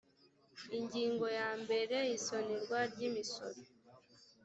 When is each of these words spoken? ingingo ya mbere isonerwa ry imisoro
ingingo 0.77 1.25
ya 1.39 1.49
mbere 1.61 1.97
isonerwa 2.17 2.79
ry 2.91 3.01
imisoro 3.09 3.59